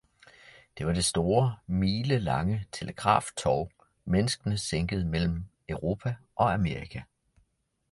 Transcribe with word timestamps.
det 0.77 0.85
var 0.85 0.93
det 0.93 1.03
store, 1.05 1.57
milelange 1.67 2.65
telegraftov, 2.71 3.71
menneskene 4.05 4.57
sænkede 4.57 5.05
mellem 5.05 5.45
Europa 5.69 6.15
og 6.35 6.53
Amerika. 6.53 7.01